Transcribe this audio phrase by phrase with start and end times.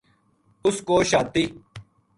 [0.67, 1.45] اس کو شہادتی